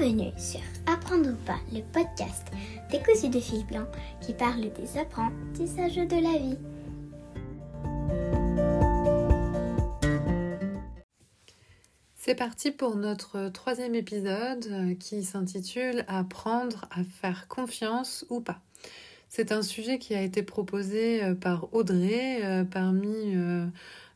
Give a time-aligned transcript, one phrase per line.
[0.00, 2.48] Bienvenue sur Apprendre ou pas, le podcast
[2.90, 3.84] décousu de fil blanc
[4.22, 6.56] qui parle des apprentissages de la vie.
[12.14, 18.60] C'est parti pour notre troisième épisode euh, qui s'intitule Apprendre à faire confiance ou pas.
[19.28, 23.36] C'est un sujet qui a été proposé euh, par Audrey euh, parmi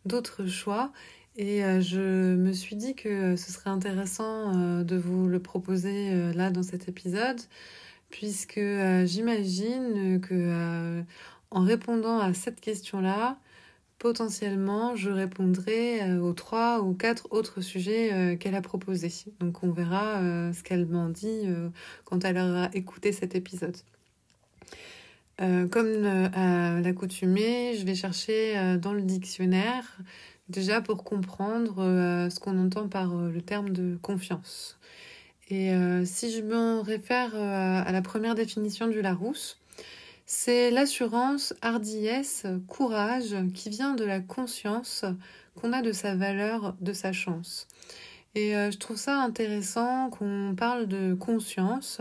[0.07, 0.93] d'autres choix
[1.37, 6.63] et je me suis dit que ce serait intéressant de vous le proposer là dans
[6.63, 7.41] cet épisode
[8.11, 8.61] puisque
[9.05, 11.03] j'imagine que
[11.51, 13.39] en répondant à cette question-là,
[13.99, 19.13] potentiellement, je répondrai euh, aux trois ou quatre autres sujets euh, qu'elle a proposés.
[19.41, 21.47] Donc on verra euh, ce qu'elle m'en dit
[22.05, 23.77] quand elle aura écouté cet épisode.
[25.39, 29.99] comme à l'accoutumée, je vais chercher dans le dictionnaire
[30.49, 31.77] déjà pour comprendre
[32.31, 34.79] ce qu'on entend par le terme de confiance.
[35.49, 35.73] Et
[36.05, 39.59] si je me réfère à la première définition du Larousse,
[40.27, 45.05] c'est l'assurance, hardiesse, courage qui vient de la conscience
[45.55, 47.69] qu'on a de sa valeur, de sa chance.
[48.35, 52.01] Et euh, je trouve ça intéressant qu'on parle de conscience.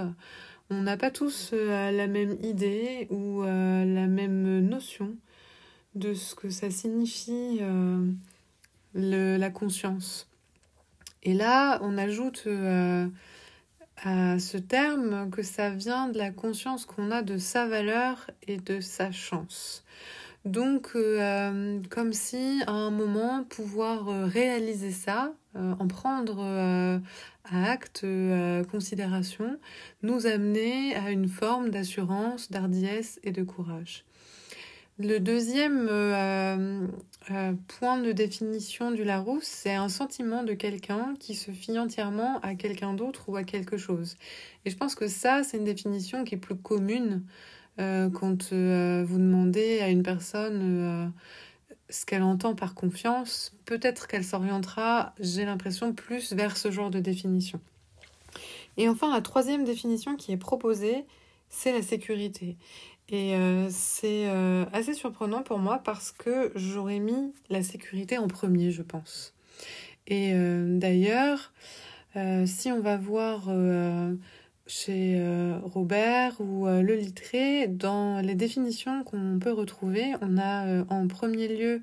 [0.70, 5.16] On n'a pas tous euh, la même idée ou euh, la même notion
[5.96, 7.59] de ce que ça signifie
[8.94, 10.30] la conscience.
[11.24, 12.48] Et là, on ajoute
[14.04, 18.58] à ce terme que ça vient de la conscience qu'on a de sa valeur et
[18.58, 19.84] de sa chance.
[20.46, 27.02] Donc, euh, comme si à un moment, pouvoir euh, réaliser ça, euh, en prendre
[27.46, 28.06] acte,
[28.72, 29.58] considération,
[30.02, 34.04] nous amener à une forme d'assurance, d'hardiesse et de courage.
[35.00, 36.88] Le deuxième euh,
[37.32, 42.40] euh, point de définition du Larousse, c'est un sentiment de quelqu'un qui se fie entièrement
[42.42, 44.16] à quelqu'un d'autre ou à quelque chose.
[44.66, 47.24] Et je pense que ça, c'est une définition qui est plus commune
[47.80, 51.12] euh, quand vous demandez à une personne
[51.90, 53.52] ce qu'elle entend par confiance.
[53.66, 57.59] Peut-être qu'elle s'orientera, j'ai l'impression, plus vers ce genre de définition.
[58.78, 61.06] Et enfin, la troisième définition qui est proposée,
[61.50, 62.58] c'est la sécurité.
[63.13, 68.28] Et euh, c'est euh, assez surprenant pour moi parce que j'aurais mis la sécurité en
[68.28, 69.35] premier, je pense.
[70.07, 71.53] Et euh, d'ailleurs,
[72.46, 73.50] si on va voir
[74.68, 75.19] chez
[75.63, 81.81] Robert ou le littré, dans les définitions qu'on peut retrouver, on a en premier lieu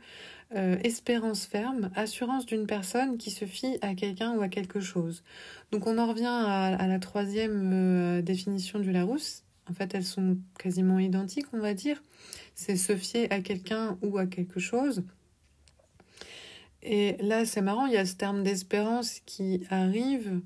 [0.54, 5.24] espérance ferme, assurance d'une personne qui se fie à quelqu'un ou à quelque chose.
[5.72, 10.36] Donc on en revient à, à la troisième définition du Larousse, en fait, elles sont
[10.58, 12.02] quasiment identiques, on va dire.
[12.54, 15.04] C'est se fier à quelqu'un ou à quelque chose.
[16.82, 20.40] Et là, c'est marrant, il y a ce terme d'espérance qui arrive.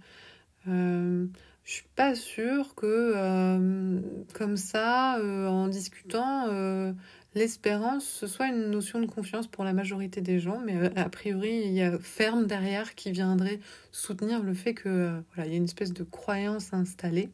[0.69, 1.27] Euh,
[1.65, 4.01] je suis pas sûre que, euh,
[4.35, 6.93] comme ça, euh, en discutant, euh,
[7.35, 11.63] l'espérance, ce soit une notion de confiance pour la majorité des gens, mais a priori,
[11.65, 13.61] il y a ferme derrière qui viendrait
[13.93, 17.31] soutenir le fait que voilà, il y a une espèce de croyance installée.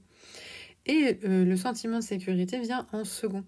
[0.86, 3.44] Et euh, le sentiment de sécurité vient en second.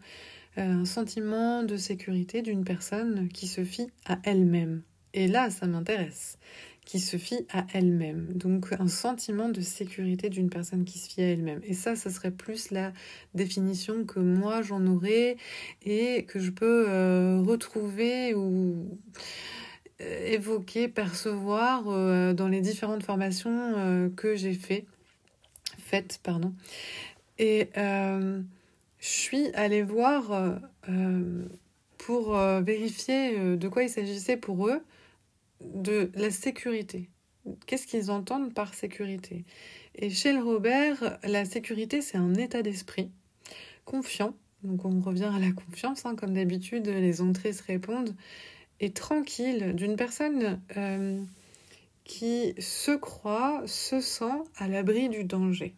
[0.59, 4.83] Euh, un sentiment de sécurité d'une personne qui se fie à elle-même.
[5.15, 6.39] Et là, ça m'intéresse.
[6.85, 8.27] Qui se fie à elle-même.
[8.35, 11.61] Donc un sentiment de sécurité d'une personne qui se fie à elle-même.
[11.65, 12.93] Et ça, ça serait plus la
[13.35, 15.37] définition que moi j'en aurais
[15.85, 18.99] et que je peux euh, retrouver ou
[20.01, 21.85] évoquer, percevoir
[22.35, 24.85] dans les différentes formations que j'ai fait,
[25.79, 26.19] faites.
[26.25, 26.53] Pardon.
[27.39, 28.43] Et euh,
[28.99, 31.45] je suis allée voir euh,
[31.99, 34.83] pour euh, vérifier de quoi il s'agissait pour eux,
[35.61, 37.09] de la sécurité.
[37.67, 39.45] Qu'est-ce qu'ils entendent par sécurité?
[39.95, 43.11] Et chez le Robert, la sécurité, c'est un état d'esprit
[43.85, 44.35] confiant.
[44.63, 48.15] Donc on revient à la confiance, hein, comme d'habitude, les entrées se répondent.
[48.79, 50.61] Et tranquille, d'une personne
[52.05, 55.75] qui se croit, se sent à l'abri du danger.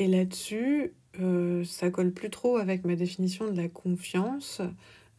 [0.00, 4.62] Et là-dessus, euh, ça colle plus trop avec ma définition de la confiance,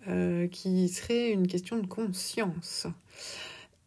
[0.07, 2.87] euh, qui serait une question de conscience.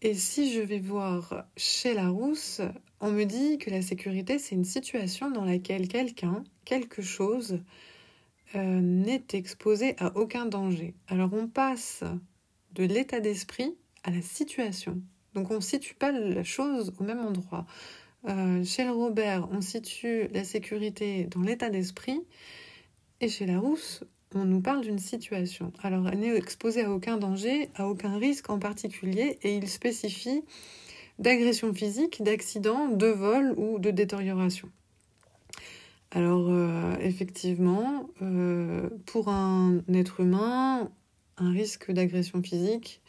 [0.03, 2.61] Et si je vais voir chez Larousse,
[3.01, 7.59] on me dit que la sécurité, c'est une situation dans laquelle quelqu'un, quelque chose,
[8.55, 10.95] euh, n'est exposé à aucun danger.
[11.09, 12.05] Alors on passe
[12.75, 13.75] de l'état d'esprit
[14.05, 15.03] à la situation.
[15.35, 17.67] Donc on ne situe pas la chose au même endroit.
[18.27, 22.21] Euh, chez le Robert, on situe la sécurité dans l'état d'esprit.
[23.21, 24.03] Et chez la Rousse,
[24.35, 25.73] on nous parle d'une situation.
[25.83, 30.43] Alors, elle n'est exposée à aucun danger, à aucun risque en particulier, et il spécifie
[31.19, 34.69] d'agression physique, d'accident, de vol ou de détérioration.
[36.11, 40.91] Alors euh, effectivement, euh, pour un être humain,
[41.39, 43.01] un risque d'agression physique,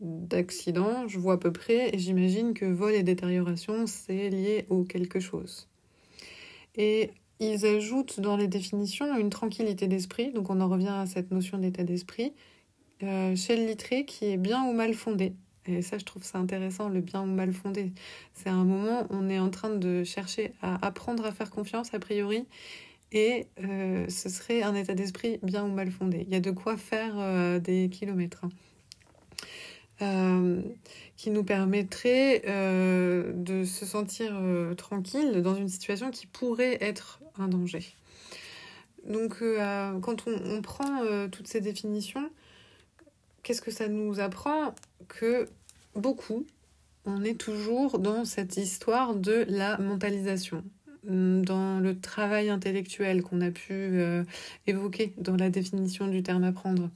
[0.00, 4.84] d'accident, je vois à peu près, et j'imagine que vol et détérioration, c'est lié au
[4.84, 5.68] quelque chose.
[6.76, 7.10] Et
[7.40, 11.58] ils ajoutent dans les définitions une tranquillité d'esprit, donc on en revient à cette notion
[11.58, 12.32] d'état d'esprit,
[13.02, 15.34] euh, chez le littré qui est bien ou mal fondé.
[15.66, 17.92] Et ça, je trouve ça intéressant, le bien ou mal fondé.
[18.34, 21.92] C'est un moment où on est en train de chercher à apprendre à faire confiance,
[21.92, 22.46] a priori,
[23.12, 26.24] et euh, ce serait un état d'esprit bien ou mal fondé.
[26.26, 28.44] Il y a de quoi faire euh, des kilomètres.
[30.02, 30.60] Euh,
[31.16, 34.38] qui nous permettrait de se sentir
[34.76, 37.82] tranquille dans une situation qui pourrait être un danger.
[39.08, 39.42] Donc
[40.02, 41.00] quand on, on prend
[41.32, 42.28] toutes ces définitions,
[43.42, 44.74] qu'est-ce que ça nous apprend
[45.08, 45.48] Que
[45.94, 46.44] beaucoup,
[47.06, 50.64] on est toujours dans cette histoire de la mentalisation,
[51.04, 54.24] dans le travail intellectuel qu'on a pu euh,
[54.66, 56.90] évoquer dans la définition du terme apprendre.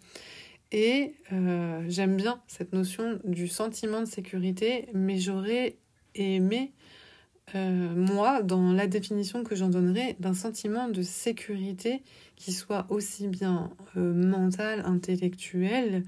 [0.73, 5.77] Et euh, j'aime bien cette notion du sentiment de sécurité, mais j'aurais
[6.15, 6.73] aimé,
[7.55, 12.03] euh, moi, dans la définition que j'en donnerais, d'un sentiment de sécurité
[12.37, 16.05] qui soit aussi bien mental, intellectuel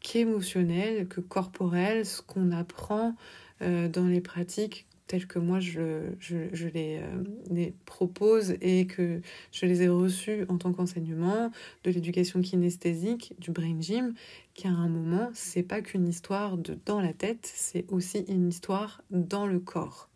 [0.00, 3.16] qu'émotionnel, que corporel, ce qu'on apprend
[3.62, 9.20] euh, dans les pratiques telles que moi je, euh, les, propose et que
[9.50, 11.50] je les ai reçues en tant qu'enseignement,
[11.82, 14.14] de l'éducation kinesthésique, du brain gym,
[14.54, 18.48] qui à un moment, c'est pas qu'une histoire de dans la tête, c'est aussi une
[18.48, 20.08] histoire dans le corps.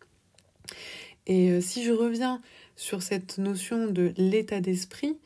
[1.27, 2.41] Et euh, si je reviens
[2.77, 5.17] sur cette notion de l'état d'esprit,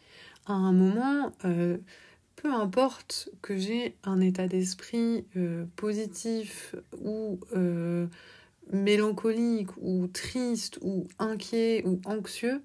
[0.47, 1.31] à un moment,
[2.41, 8.07] peu importe que j'ai un état d'esprit euh, positif ou euh,
[8.71, 12.63] mélancolique ou triste ou inquiet ou anxieux,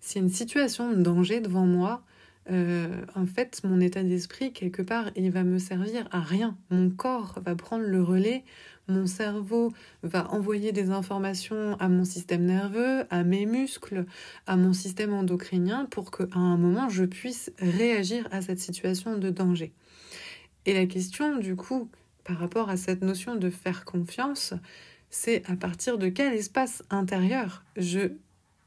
[0.00, 2.02] c'est une situation de danger devant moi,
[2.50, 6.56] euh, en fait, mon état d'esprit, quelque part, il va me servir à rien.
[6.70, 8.44] Mon corps va prendre le relais,
[8.86, 9.72] mon cerveau
[10.02, 14.04] va envoyer des informations à mon système nerveux, à mes muscles,
[14.46, 19.30] à mon système endocrinien pour qu'à un moment, je puisse réagir à cette situation de
[19.30, 19.72] danger.
[20.66, 21.88] Et la question, du coup,
[22.24, 24.54] par rapport à cette notion de faire confiance,
[25.14, 28.10] c'est à partir de quel espace intérieur je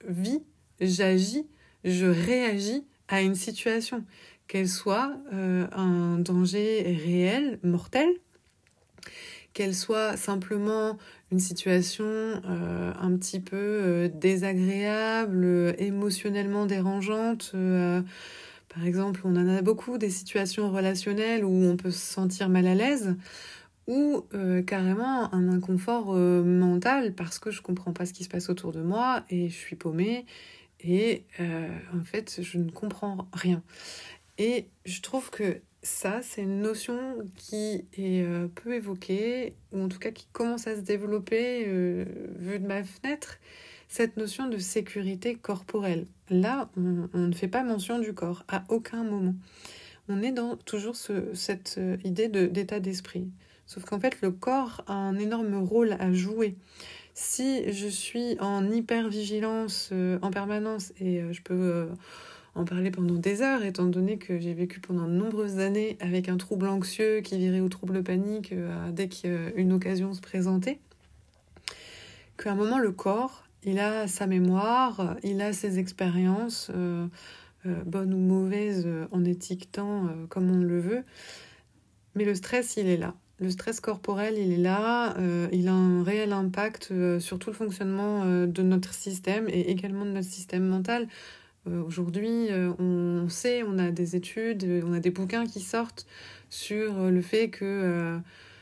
[0.08, 0.42] vis,
[0.80, 1.46] j'agis,
[1.84, 4.06] je réagis à une situation,
[4.48, 8.08] qu'elle soit euh, un danger réel, mortel,
[9.52, 10.98] qu'elle soit simplement
[11.34, 17.54] une situation euh, un petit peu euh, désagréable, émotionnellement dérangeante.
[18.74, 22.68] par exemple, on en a beaucoup des situations relationnelles où on peut se sentir mal
[22.68, 23.18] à l'aise
[23.88, 24.26] ou
[24.66, 28.82] carrément un inconfort mental parce que je comprends pas ce qui se passe autour de
[28.82, 30.26] moi et je suis paumée
[30.82, 33.64] et euh, en fait, je ne comprends rien.
[34.38, 39.88] Et je trouve que ça, c'est une notion qui est euh, peu évoquée, ou en
[39.90, 42.06] tout cas qui commence à se développer euh,
[42.38, 43.40] vu de ma fenêtre,
[43.88, 46.06] cette notion de sécurité corporelle.
[46.30, 49.36] Là, on, ne fait pas mention du corps, à aucun moment.
[50.10, 53.30] On est dans toujours ce, cette idée d'état d'esprit.
[53.68, 56.56] Sauf qu'en fait, le corps a un énorme rôle à jouer.
[57.14, 61.88] Si je suis en hyper-vigilance euh, en permanence, et euh, je peux euh,
[62.56, 66.30] en parler pendant des heures, étant donné que j'ai vécu pendant de nombreuses années avec
[66.30, 68.54] un trouble anxieux qui virait au trouble panique
[68.92, 70.80] dès qu'une occasion se présentait,
[72.38, 76.72] qu'à un moment, le corps, il a sa mémoire, il a ses expériences,
[77.86, 81.04] bonnes ou mauvaises, en étiquetant comme on le veut,
[82.16, 83.14] mais le stress, il est là.
[83.40, 87.52] Le stress corporel, il est là, euh, il a un réel impact euh, sur tout
[87.52, 91.08] le fonctionnement euh, de notre système et également de notre système mental.
[91.86, 92.48] Aujourd'hui,
[92.80, 96.08] on sait, on a des études, on a des bouquins qui sortent
[96.50, 98.18] sur le fait que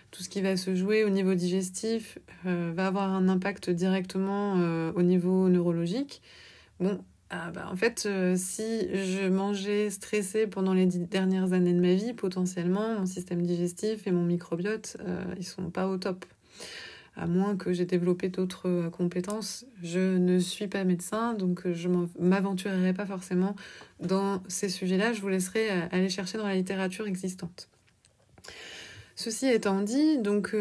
[0.09, 4.53] tout ce qui va se jouer au niveau digestif va avoir un impact directement
[4.95, 6.23] au niveau neurologique.
[6.79, 6.99] Bon,
[7.31, 11.95] ah bah, en fait, euh, si je mangeais stressé pendant les dernières années de ma
[11.95, 16.25] vie, potentiellement, mon système digestif et mon microbiote, euh, ils sont pas au top.
[17.15, 21.89] À moins que j'ai développé d'autres euh, compétences, je ne suis pas médecin, donc je
[22.19, 23.55] m'aventurerai pas forcément
[24.01, 25.13] dans ces sujets-là.
[25.13, 27.69] Je vous laisserai aller chercher dans la littérature existante.
[29.15, 30.53] Ceci étant dit, donc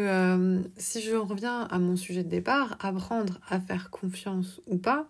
[0.77, 5.09] si je reviens à mon sujet de départ, apprendre à faire confiance ou pas,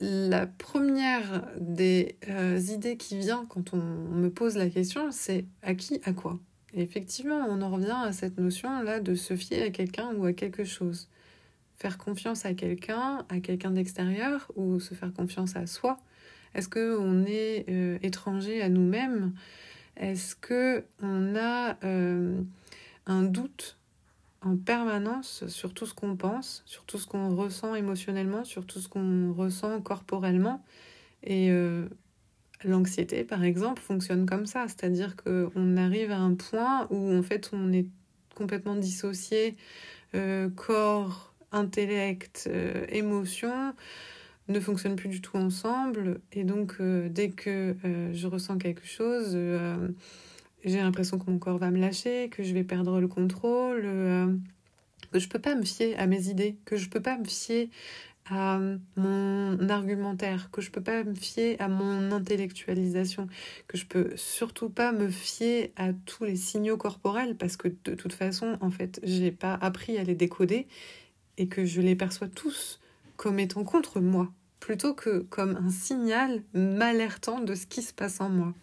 [0.00, 5.74] la première des euh, idées qui vient quand on me pose la question, c'est à
[5.74, 6.38] qui, à quoi?
[6.74, 10.64] Effectivement, on en revient à cette notion-là de se fier à quelqu'un ou à quelque
[10.64, 11.08] chose.
[11.76, 15.98] Faire confiance à quelqu'un, à quelqu'un d'extérieur, ou se faire confiance à soi.
[16.54, 19.32] Est-ce qu'on est euh, étranger à nous-mêmes?
[19.96, 22.40] Est-ce qu'on a euh,
[23.06, 23.77] un doute
[24.42, 28.78] en permanence sur tout ce qu'on pense, sur tout ce qu'on ressent émotionnellement, sur tout
[28.78, 30.64] ce qu'on ressent corporellement.
[31.22, 31.88] Et euh,
[32.64, 37.50] L'anxiété, par exemple, fonctionne comme ça, c'est-à-dire qu'on arrive à un point où en fait
[37.52, 37.86] on est
[38.34, 39.56] complètement dissocié,
[40.16, 43.74] euh, corps, intellect, euh, émotion
[44.48, 47.76] ne fonctionnent plus du tout ensemble, et donc dès que
[48.12, 49.36] je ressens quelque chose,
[50.64, 53.82] j'ai l'impression que mon corps va me lâcher, que je vais perdre le contrôle,
[55.12, 57.70] que je peux pas me fier à mes idées, que je peux pas me fier
[58.30, 58.60] à
[58.96, 63.26] mon argumentaire, que je peux pas me fier à mon intellectualisation,
[63.66, 67.94] que je peux surtout pas me fier à tous les signaux corporels parce que de
[67.94, 70.66] toute façon, en fait, j'ai pas appris à les décoder
[71.38, 72.80] et que je les perçois tous
[73.16, 78.20] comme étant contre moi plutôt que comme un signal m'alertant de ce qui se passe
[78.20, 78.54] en moi.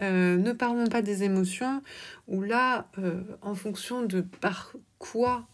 [0.00, 1.82] Euh, ne parlons pas des émotions,
[2.28, 5.48] où là, euh, en fonction de par quoi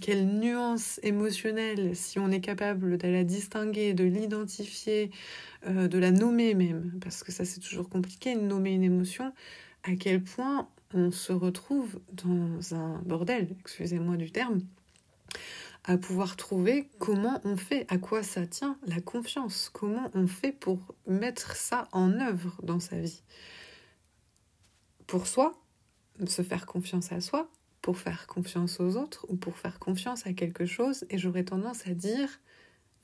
[0.00, 5.10] quelle nuance émotionnelle, si on est capable de la distinguer, de l'identifier,
[5.66, 9.32] euh, de la nommer même, parce que ça c'est toujours compliqué nommer une émotion,
[9.84, 14.60] à quel point on se retrouve dans un bordel, excusez-moi du terme,
[15.84, 20.52] à pouvoir trouver comment on fait, à quoi ça tient la confiance, comment on fait
[20.52, 23.22] pour mettre ça en œuvre dans sa vie.
[25.08, 25.58] Pour soi,
[26.26, 27.50] se faire confiance à soi,
[27.80, 31.06] pour faire confiance aux autres ou pour faire confiance à quelque chose.
[31.08, 32.28] Et j'aurais tendance à dire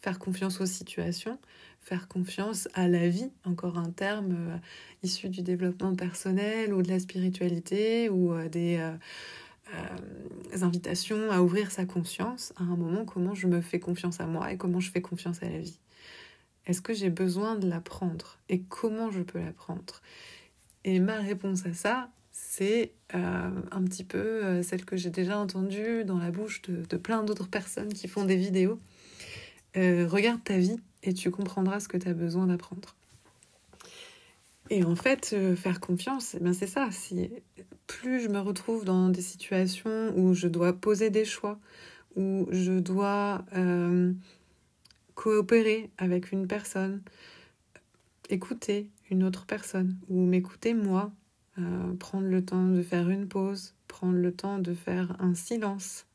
[0.00, 1.38] faire confiance aux situations,
[1.80, 4.56] faire confiance à la vie, encore un terme euh,
[5.02, 11.70] issu du développement personnel ou de la spiritualité ou euh, des euh, invitations à ouvrir
[11.70, 14.90] sa conscience à un moment, comment je me fais confiance à moi et comment je
[14.90, 15.78] fais confiance à la vie.
[16.66, 20.02] Est-ce que j'ai besoin de l'apprendre et comment je peux l'apprendre?
[20.84, 25.38] Et ma réponse à ça, c'est euh, un petit peu euh, celle que j'ai déjà
[25.38, 28.78] entendue dans la bouche de, plein d'autres personnes qui font des vidéos.
[29.76, 32.94] Euh, regarde ta vie et tu comprendras ce que tu as besoin d'apprendre.
[34.70, 36.88] Et en fait, faire confiance, eh c'est ça.
[37.86, 41.58] Plus je me retrouve dans des situations où je dois poser des choix,
[42.16, 43.44] où je dois
[45.14, 47.02] coopérer avec une personne,
[48.30, 51.12] écouter une autre personne, ou m'écouter moi,
[51.58, 56.06] euh, prendre le temps de faire une pause, prendre le temps de faire un silence.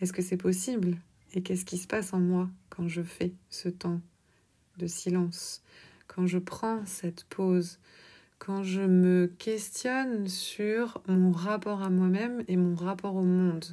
[0.00, 0.96] Est-ce que c'est possible?
[1.34, 4.00] Et qu'est-ce qui se passe en moi quand je fais ce temps
[4.78, 5.62] de silence?
[6.08, 7.78] Quand je prends cette pause?
[8.38, 13.64] Quand je me questionne sur mon rapport à moi-même et mon rapport au monde?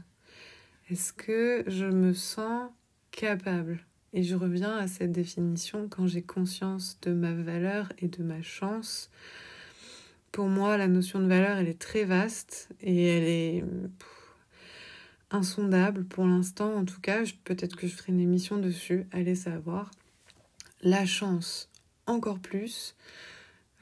[0.89, 2.69] Est-ce que je me sens
[3.11, 3.79] capable?
[4.13, 8.41] Et je reviens à cette définition quand j'ai conscience de ma valeur et de ma
[8.41, 9.09] chance.
[10.31, 13.63] Pour moi, la notion de valeur, elle est très vaste et elle est
[15.31, 16.73] insondable pour l'instant.
[16.75, 19.91] En tout cas, peut-être que je ferai une émission dessus, allez savoir.
[20.81, 21.69] La chance,
[22.05, 22.95] encore plus.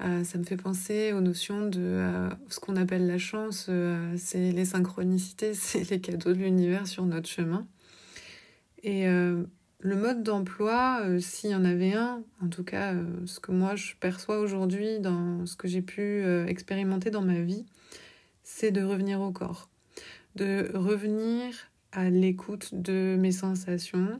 [0.02, 4.14] Euh, ça me fait penser aux notions de euh, ce qu'on appelle la chance, euh,
[4.16, 7.68] c'est les synchronicités, c'est les cadeaux de l'univers sur notre chemin.
[8.84, 9.06] Et
[9.80, 13.52] le mode d'emploi, euh, s'il y en avait un, en tout cas euh, ce que
[13.52, 17.66] moi je perçois aujourd'hui dans ce que j'ai pu euh, expérimenter dans ma vie,
[18.44, 19.70] c'est de revenir au corps,
[20.36, 21.54] de revenir
[21.92, 24.20] à l'écoute de mes sensations,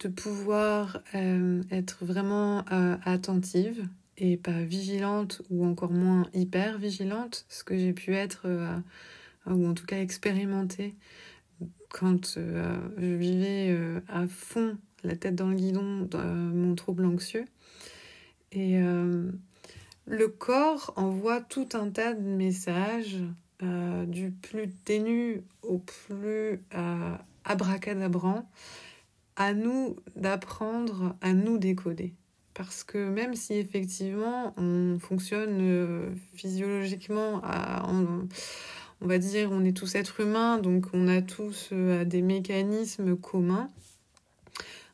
[0.00, 2.64] de pouvoir être vraiment
[3.04, 8.46] attentive et pas vigilante ou encore moins hyper vigilante, ce que j'ai pu être
[9.46, 10.94] ou en tout cas expérimenter
[11.88, 17.04] quand euh, je vivais euh, à fond la tête dans le guidon de mon trouble
[17.04, 17.44] anxieux.
[18.52, 19.30] Et euh,
[20.06, 23.18] le corps envoie tout un tas de messages,
[24.06, 26.62] du plus ténu au plus
[27.44, 28.48] abracadabrant,
[29.34, 32.14] à nous d'apprendre à nous décoder.
[32.54, 37.84] Parce que même si effectivement on fonctionne physiologiquement à,
[39.00, 43.16] on va dire, on est tous êtres humains, donc on a tous euh, des mécanismes
[43.16, 43.68] communs.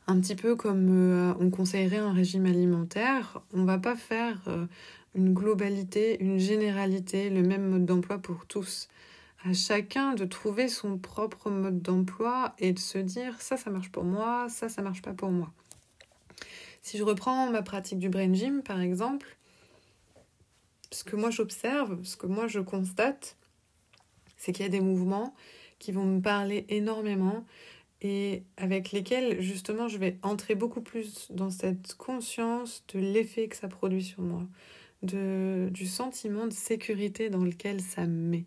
[0.07, 4.67] Un petit peu comme euh, on conseillerait un régime alimentaire, on va pas faire euh,
[5.15, 8.87] une globalité, une généralité, le même mode d'emploi pour tous.
[9.43, 13.91] À chacun de trouver son propre mode d'emploi et de se dire ça, ça marche
[13.91, 15.51] pour moi, ça, ça marche pas pour moi.
[16.83, 19.37] Si je reprends ma pratique du brain gym, par exemple,
[20.91, 23.37] ce que moi j'observe, ce que moi je constate,
[24.37, 25.33] c'est qu'il y a des mouvements
[25.79, 27.45] qui vont me parler énormément
[28.01, 33.55] et avec lesquels justement je vais entrer beaucoup plus dans cette conscience de l'effet que
[33.55, 34.47] ça produit sur moi,
[35.01, 38.45] du sentiment de sécurité dans lequel ça me met.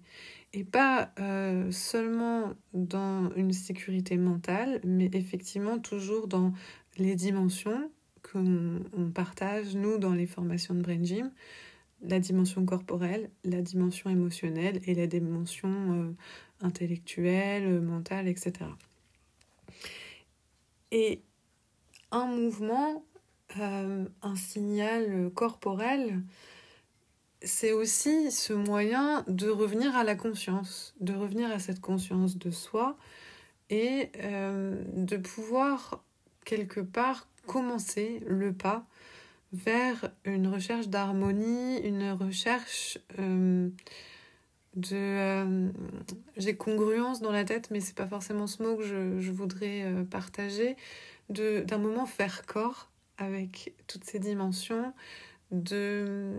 [0.54, 6.54] Et pas euh, seulement dans une sécurité mentale, mais effectivement toujours dans
[6.96, 7.90] les dimensions
[8.22, 11.30] qu'on partage, nous, dans les formations de Brain Gym,
[12.02, 16.14] la dimension corporelle, la dimension émotionnelle et la dimension euh,
[16.60, 18.52] intellectuelle, mentale, etc.
[20.90, 21.22] Et
[22.10, 23.04] un mouvement,
[23.58, 26.22] euh, un signal corporel,
[27.42, 32.50] c'est aussi ce moyen de revenir à la conscience, de revenir à cette conscience de
[32.50, 32.96] soi
[33.70, 36.02] et euh, de pouvoir
[36.44, 38.86] quelque part commencer le pas
[39.52, 43.68] vers une recherche d'harmonie, une recherche euh,
[44.74, 44.96] de...
[44.96, 45.68] Euh,
[46.36, 49.84] j'ai congruence dans la tête, mais c'est pas forcément ce mot que je, je voudrais
[50.10, 50.76] partager,
[51.30, 54.92] d'un moment faire corps avec toutes ces dimensions,
[55.50, 56.34] de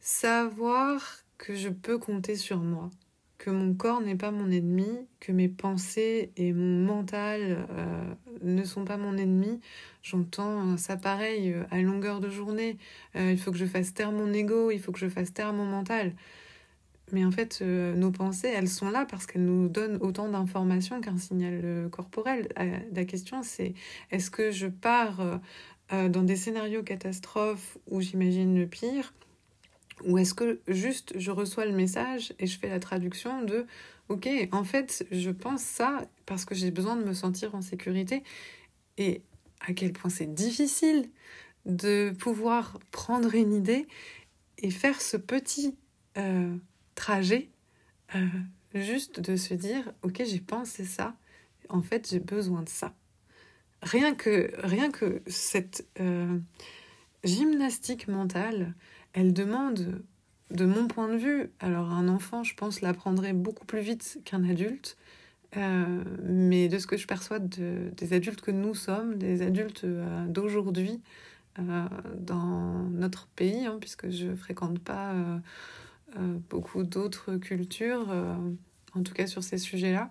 [0.00, 2.90] Savoir que je peux compter sur moi,
[3.40, 8.62] que mon corps n'est pas mon ennemi, que mes pensées et mon mental euh, ne
[8.64, 9.60] sont pas mon ennemi.
[10.02, 12.76] J'entends ça pareil euh, à longueur de journée.
[13.16, 15.54] Euh, il faut que je fasse taire mon ego, il faut que je fasse taire
[15.54, 16.12] mon mental.
[17.12, 21.18] Mais en fait, nos pensées, elles sont là parce qu'elles nous donnent autant d'informations qu'un
[21.18, 22.46] signal corporel.
[22.94, 23.74] la question, c'est
[24.12, 25.40] est-ce que je pars
[25.90, 29.12] dans des scénarios catastrophes où j'imagine le pire
[30.04, 33.66] ou est-ce que juste je reçois le message et je fais la traduction de
[34.08, 38.24] OK, en fait, je pense ça parce que j'ai besoin de me sentir en sécurité
[38.98, 39.22] et
[39.60, 41.08] à quel point c'est difficile
[41.66, 43.86] de pouvoir prendre une idée
[44.58, 45.76] et faire ce petit
[46.16, 46.56] euh,
[46.94, 47.50] trajet
[48.14, 48.26] euh,
[48.74, 51.14] juste de se dire OK, j'ai pensé ça,
[51.68, 52.94] en fait, j'ai besoin de ça.
[53.82, 56.38] Rien que, cette euh,
[57.24, 58.74] gymnastique mentale,
[59.12, 60.02] elle demande,
[60.50, 64.48] de mon point de vue, alors un enfant, je pense, l'apprendrait beaucoup plus vite qu'un
[64.48, 64.96] adulte,
[65.56, 70.26] euh, mais de ce que je perçois des adultes que nous sommes, des adultes euh,
[70.26, 71.00] d'aujourd'hui,
[71.58, 71.84] euh,
[72.18, 75.14] dans notre pays, hein, puisque je fréquente pas
[76.48, 78.08] beaucoup d'autres cultures,
[78.94, 80.10] en tout cas sur ces sujets-là,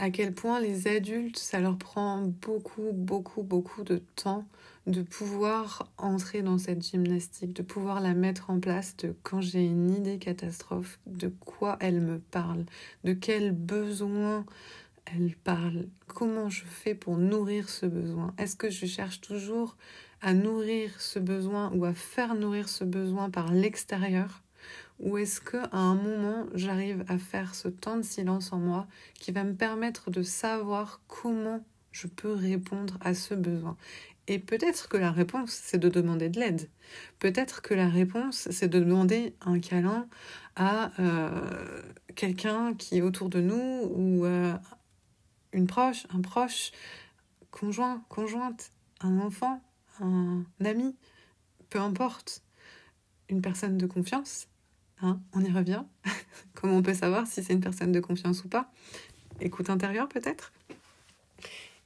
[0.00, 4.46] à quel point les adultes, ça leur prend beaucoup, beaucoup, beaucoup de temps
[4.86, 9.62] de pouvoir entrer dans cette gymnastique, de pouvoir la mettre en place, de quand j'ai
[9.62, 12.64] une idée catastrophe, de quoi elle me parle,
[13.04, 14.46] de quel besoin
[15.04, 18.32] elle parle, comment je fais pour nourrir ce besoin.
[18.38, 19.76] Est-ce que je cherche toujours
[20.22, 24.42] à nourrir ce besoin ou à faire nourrir ce besoin par l'extérieur?
[25.00, 28.86] Ou est-ce que à un moment j'arrive à faire ce temps de silence en moi
[29.14, 33.76] qui va me permettre de savoir comment je peux répondre à ce besoin?
[34.28, 36.68] Et peut-être que la réponse, c'est de demander de l'aide.
[37.18, 40.06] Peut-être que la réponse, c'est de demander un câlin
[40.54, 41.82] à euh,
[42.14, 44.54] quelqu'un qui est autour de nous ou euh,
[45.52, 46.70] une proche, un proche,
[47.50, 49.60] conjoint, conjointe, un enfant,
[50.00, 50.94] un ami,
[51.68, 52.44] peu importe,
[53.30, 54.46] une personne de confiance.
[55.02, 55.82] Hein, on y revient.
[56.54, 58.70] Comment on peut savoir si c'est une personne de confiance ou pas?
[59.40, 60.52] Écoute intérieure peut-être?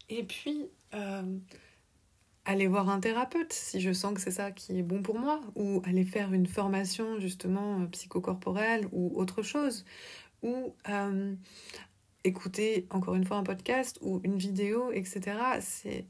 [0.09, 1.38] Et puis, euh,
[2.44, 5.40] aller voir un thérapeute si je sens que c'est ça qui est bon pour moi,
[5.55, 9.85] ou aller faire une formation justement euh, psychocorporelle ou autre chose,
[10.42, 11.35] ou euh,
[12.24, 15.38] écouter encore une fois un podcast ou une vidéo, etc.
[15.61, 16.07] C'est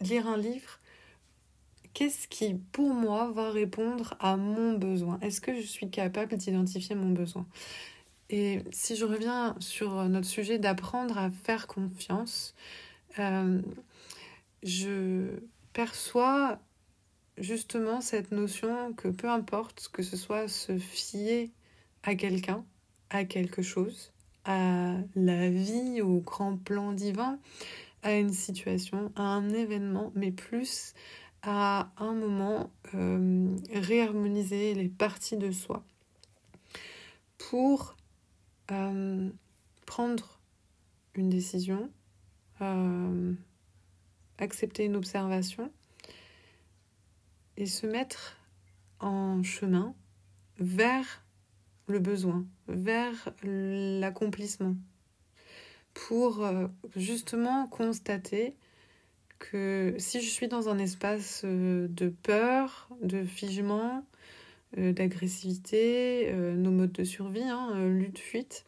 [0.00, 0.78] lire un livre.
[1.94, 5.18] Qu'est-ce qui, pour moi, va répondre à mon besoin?
[5.20, 7.46] Est-ce que je suis capable d'identifier mon besoin?
[8.30, 12.54] Et si je reviens sur notre sujet d'apprendre à faire confiance,
[13.18, 13.60] euh,
[14.62, 15.26] je
[15.74, 16.58] perçois
[17.36, 21.50] justement cette notion que peu importe que ce soit se fier
[22.02, 22.64] à quelqu'un,
[23.10, 24.12] à quelque chose,
[24.44, 27.38] à la vie, au grand plan divin,
[28.02, 30.94] à une situation, à un événement, mais plus
[31.42, 35.84] à un moment euh, réharmoniser les parties de soi
[37.38, 37.96] pour
[38.70, 39.28] euh,
[39.84, 40.38] prendre
[41.14, 41.90] une décision,
[42.60, 43.34] euh,
[44.38, 45.72] accepter une observation
[47.56, 48.38] et se mettre
[49.00, 49.94] en chemin
[50.58, 51.24] vers
[51.88, 54.76] le besoin, vers l'accomplissement,
[55.92, 56.48] pour
[56.96, 58.54] justement constater
[59.50, 64.04] que si je suis dans un espace euh, de peur, de figement,
[64.74, 68.64] d'agressivité, nos modes de survie, hein, lutte, fuite,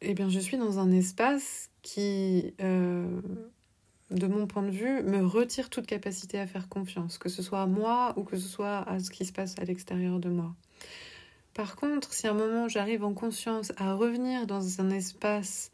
[0.00, 5.70] eh bien, je suis dans un espace qui, de mon point de vue, me retire
[5.70, 8.98] toute capacité à faire confiance, que ce soit à moi ou que ce soit à
[8.98, 10.54] ce qui se passe à l'extérieur de moi.
[11.54, 15.70] Par contre, si à un moment j'arrive en conscience à revenir dans un espace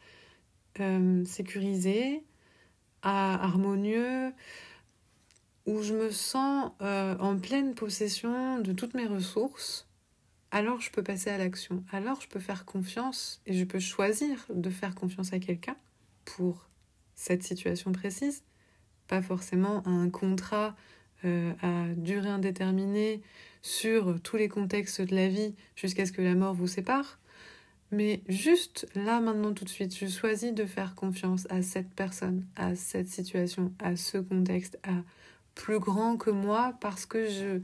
[0.79, 2.22] euh, sécurisé,
[3.02, 4.32] harmonieux,
[5.66, 9.86] où je me sens euh, en pleine possession de toutes mes ressources,
[10.50, 11.84] alors je peux passer à l'action.
[11.92, 15.76] Alors je peux faire confiance et je peux choisir de faire confiance à quelqu'un
[16.24, 16.68] pour
[17.14, 18.42] cette situation précise.
[19.06, 20.74] Pas forcément un contrat
[21.24, 23.22] euh, à durée indéterminée
[23.62, 27.19] sur tous les contextes de la vie jusqu'à ce que la mort vous sépare.
[27.92, 32.46] Mais juste là, maintenant, tout de suite, je choisis de faire confiance à cette personne,
[32.55, 35.03] à cette situation, à ce contexte, à
[35.57, 37.61] plus grand que moi parce que je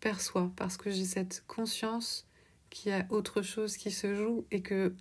[0.00, 2.26] perçois, parce que j'ai cette conscience
[2.70, 4.94] qu'il y a autre chose qui se joue et que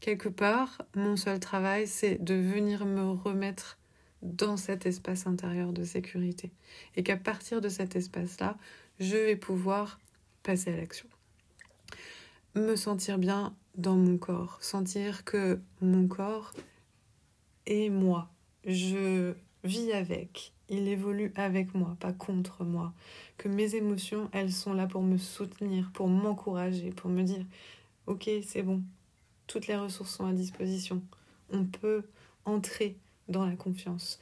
[0.00, 3.78] quelque part, mon seul travail, c'est de venir me remettre
[4.22, 6.52] dans cet espace intérieur de sécurité.
[6.96, 8.56] Et qu'à partir de cet espace-là,
[8.98, 9.98] je vais pouvoir
[10.42, 11.08] passer à l'action.
[12.54, 16.52] Me sentir bien dans mon corps, sentir que mon corps
[17.66, 18.28] est moi.
[18.64, 22.92] Je vis avec, il évolue avec moi, pas contre moi.
[23.38, 27.44] Que mes émotions, elles sont là pour me soutenir, pour m'encourager, pour me dire,
[28.06, 28.82] ok, c'est bon,
[29.46, 31.02] toutes les ressources sont à disposition.
[31.52, 32.04] On peut
[32.44, 32.96] entrer
[33.28, 34.20] dans la confiance.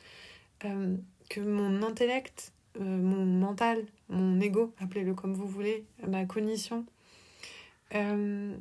[0.64, 0.96] Euh,
[1.28, 6.84] que mon intellect euh, mon mental, mon ego, appelez-le comme vous voulez, ma cognition,
[7.94, 8.56] euh,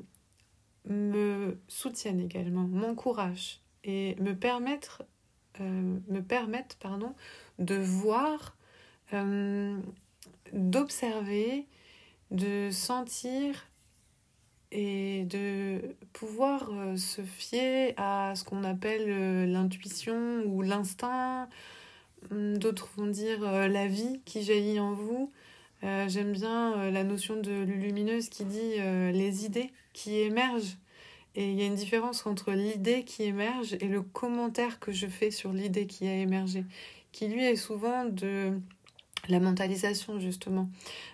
[0.87, 4.99] me soutiennent également, m'encouragent et me permettent,
[5.61, 7.13] euh, me permettent pardon,
[7.59, 8.55] de voir,
[10.51, 11.65] d'observer,
[12.31, 13.67] de sentir
[14.73, 21.47] et de pouvoir se fier à ce qu'on appelle l'intuition ou l'instinct
[22.31, 25.31] Hum, d'autres vont dire euh, la vie qui jaillit en vous.
[25.83, 30.77] Euh, j'aime bien euh, la notion de lumineuse qui dit les idées qui émergent.
[31.33, 35.07] Et il y a une différence entre l'idée qui émerge et le commentaire que je
[35.07, 36.65] fais sur l'idée qui a émergé,
[37.11, 38.59] qui lui est souvent de
[39.27, 40.69] la mentalisation justement.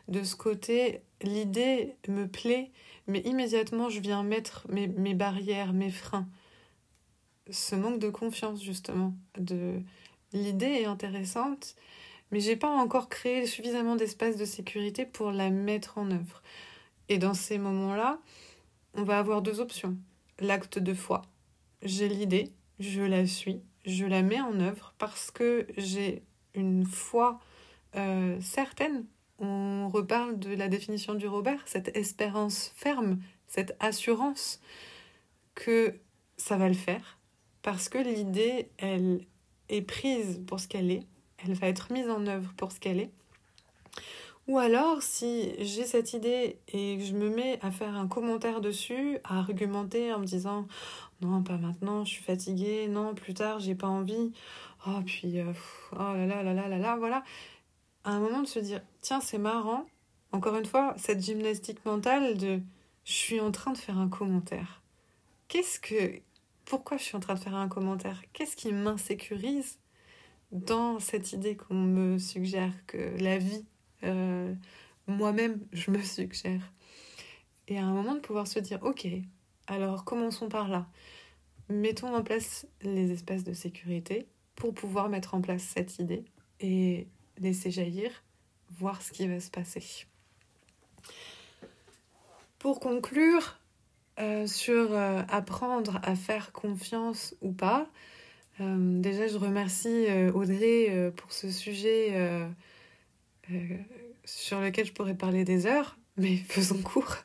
[0.10, 2.72] De ce côté, l'idée me plaît,
[3.08, 6.28] mais immédiatement je viens mettre mes, mes barrières, mes freins.
[7.50, 9.82] Ce manque de confiance justement, de
[10.34, 11.76] L'idée est intéressante,
[12.32, 16.42] mais j'ai pas encore créé suffisamment d'espace de sécurité pour la mettre en œuvre.
[17.08, 18.20] Et dans ces moments-là,
[18.94, 19.98] on va avoir deux options.
[20.40, 21.22] L'acte de foi.
[21.82, 26.24] J'ai l'idée, je la suis, je la mets en œuvre parce que j'ai
[26.56, 27.40] une foi
[27.96, 29.06] euh, certaine.
[29.40, 34.62] On reparle de la définition du Robert, cette espérance ferme, cette assurance
[35.56, 35.96] que
[36.38, 37.18] ça va le faire
[37.64, 39.26] parce que l'idée, elle
[39.70, 41.08] est prise pour ce qu'elle est,
[41.44, 43.12] elle va être mise en œuvre pour ce qu'elle est.
[44.48, 48.60] Ou alors, si j'ai cette idée et que je me mets à faire un commentaire
[48.60, 50.68] dessus, à argumenter en me disant
[51.22, 54.34] non, pas maintenant, je suis fatiguée, non, plus tard, j'ai pas envie,
[54.88, 55.54] oh, puis, euh,
[55.94, 57.24] oh là là là là là là, voilà.
[58.04, 59.86] À un moment de se dire tiens, c'est marrant,
[60.34, 62.60] encore une fois, cette gymnastique mentale de
[63.06, 64.82] je suis en train de faire un commentaire.
[65.48, 66.22] Qu'est-ce que
[66.66, 68.22] pourquoi je suis en train de faire un commentaire?
[68.34, 69.80] Qu'est-ce qui m'insécurise
[70.52, 73.66] dans cette idée qu'on me suggère que la vie,
[74.04, 74.54] euh,
[75.08, 76.72] moi-même, je me suggère
[77.68, 79.08] Et à un moment de pouvoir se dire, ok,
[79.68, 80.88] alors commençons par là.
[81.70, 86.26] Mettons en place les espaces de sécurité pour pouvoir mettre en place cette idée
[86.60, 87.08] et
[87.40, 88.12] laisser jaillir,
[88.70, 90.06] voir ce qui va se passer.
[92.60, 93.60] Pour conclure,
[94.20, 97.88] euh, sur euh, apprendre à faire confiance ou pas.
[98.60, 102.14] Déjà, je remercie Audrey pour ce sujet
[104.26, 107.18] sur lequel je pourrais parler des heures, mais faisons court.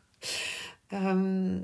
[0.91, 1.59] Je,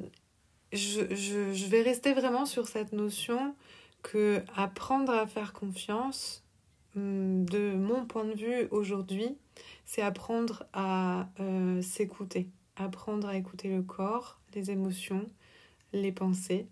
[1.14, 3.54] je, je, vais rester vraiment sur cette notion
[4.02, 6.44] que apprendre à faire confiance,
[6.96, 9.36] hum, de mon point de vue aujourd'hui,
[9.84, 11.28] c'est apprendre à
[11.80, 15.26] s'écouter, apprendre à écouter le corps, les émotions,
[15.92, 16.66] les pensées,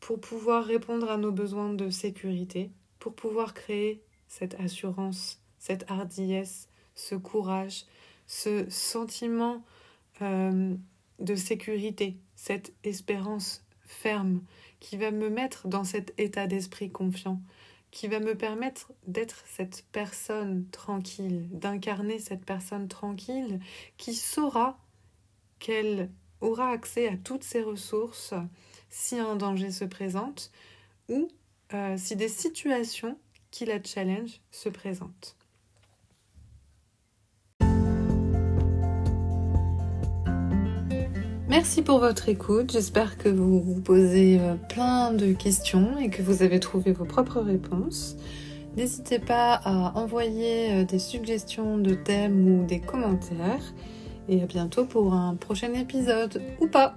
[0.00, 6.68] pour pouvoir répondre à nos besoins de sécurité, pour pouvoir créer cette assurance, cette hardiesse,
[6.96, 7.84] ce courage,
[8.26, 9.62] ce sentiment
[10.22, 10.74] euh,
[11.20, 14.42] de sécurité, cette espérance ferme
[14.80, 17.40] qui va me mettre dans cet état d'esprit confiant,
[17.90, 23.60] qui va me permettre d'être cette personne tranquille, d'incarner cette personne tranquille
[23.96, 24.78] qui saura
[25.58, 28.34] qu'elle aura accès à toutes ses ressources
[28.90, 30.50] si un danger se présente
[31.08, 31.28] ou
[31.72, 33.18] euh, si des situations
[33.50, 35.36] qui la challenge se présentent.
[41.48, 42.72] Merci pour votre écoute.
[42.72, 47.04] J'espère que vous vous posez euh, plein de questions et que vous avez trouvé vos
[47.04, 48.16] propres réponses.
[48.76, 53.62] N'hésitez pas à envoyer euh, des suggestions de thèmes ou des commentaires.
[54.28, 56.96] Et à bientôt pour un prochain épisode ou pas.